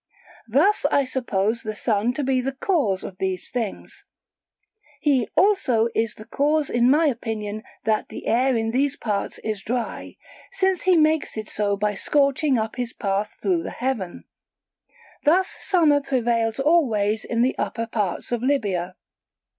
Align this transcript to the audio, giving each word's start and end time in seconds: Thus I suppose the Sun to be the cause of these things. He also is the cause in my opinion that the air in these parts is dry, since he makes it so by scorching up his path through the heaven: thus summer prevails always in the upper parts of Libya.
Thus 0.49 0.83
I 0.89 1.05
suppose 1.05 1.61
the 1.61 1.75
Sun 1.75 2.13
to 2.13 2.23
be 2.23 2.41
the 2.41 2.53
cause 2.53 3.03
of 3.03 3.19
these 3.19 3.51
things. 3.51 4.03
He 4.99 5.27
also 5.37 5.89
is 5.93 6.15
the 6.15 6.25
cause 6.25 6.71
in 6.71 6.89
my 6.89 7.05
opinion 7.05 7.61
that 7.83 8.09
the 8.09 8.25
air 8.25 8.55
in 8.55 8.71
these 8.71 8.95
parts 8.97 9.37
is 9.43 9.61
dry, 9.61 10.15
since 10.53 10.81
he 10.81 10.97
makes 10.97 11.37
it 11.37 11.49
so 11.51 11.77
by 11.77 11.93
scorching 11.93 12.57
up 12.57 12.77
his 12.77 12.93
path 12.93 13.37
through 13.43 13.61
the 13.61 13.69
heaven: 13.69 14.23
thus 15.23 15.49
summer 15.49 16.01
prevails 16.01 16.59
always 16.59 17.23
in 17.23 17.43
the 17.43 17.55
upper 17.59 17.85
parts 17.85 18.31
of 18.31 18.41
Libya. 18.41 18.95